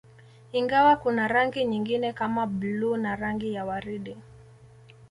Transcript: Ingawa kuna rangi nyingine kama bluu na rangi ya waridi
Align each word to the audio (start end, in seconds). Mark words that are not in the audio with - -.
Ingawa 0.51 0.95
kuna 0.95 1.27
rangi 1.27 1.65
nyingine 1.65 2.13
kama 2.13 2.47
bluu 2.47 2.97
na 2.97 3.15
rangi 3.15 3.53
ya 3.53 3.65
waridi 3.65 4.17